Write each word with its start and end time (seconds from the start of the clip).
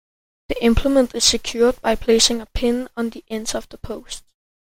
The 0.47 0.63
implement 0.63 1.13
is 1.13 1.23
secured 1.23 1.79
by 1.79 1.93
placing 1.93 2.41
a 2.41 2.47
pin 2.47 2.89
on 2.97 3.11
the 3.11 3.23
ends 3.29 3.53
of 3.53 3.69
the 3.69 3.77
posts. 3.77 4.23